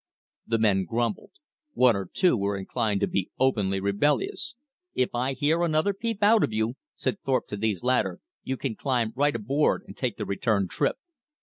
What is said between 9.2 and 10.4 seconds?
aboard and take the